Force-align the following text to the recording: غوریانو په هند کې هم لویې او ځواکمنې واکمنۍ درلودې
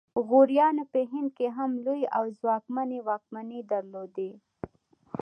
غوریانو 0.27 0.83
په 0.93 0.99
هند 1.11 1.29
کې 1.37 1.47
هم 1.57 1.71
لویې 1.85 2.07
او 2.17 2.23
ځواکمنې 2.39 2.99
واکمنۍ 3.07 3.61
درلودې 3.71 4.31